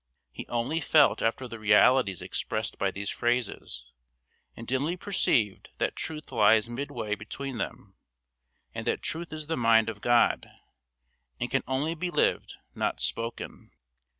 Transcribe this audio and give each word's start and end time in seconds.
He 0.31 0.47
only 0.47 0.79
felt 0.79 1.21
after 1.21 1.47
the 1.47 1.59
realities 1.59 2.23
expressed 2.23 2.79
by 2.79 2.89
these 2.89 3.11
phrases, 3.11 3.85
and 4.57 4.65
dimly 4.65 4.97
perceived 4.97 5.69
that 5.77 5.95
truth 5.95 6.31
lies 6.31 6.67
midway 6.67 7.13
between 7.13 7.59
them, 7.59 7.93
and 8.73 8.87
that 8.87 9.03
truth 9.03 9.31
is 9.31 9.45
the 9.45 9.57
mind 9.57 9.89
of 9.89 10.01
God, 10.01 10.49
and 11.39 11.51
can 11.51 11.61
only 11.67 11.93
be 11.93 12.09
lived, 12.09 12.55
not 12.73 12.99
spoken. 12.99 13.69